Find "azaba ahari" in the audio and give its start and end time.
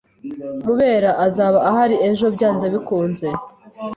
1.25-1.95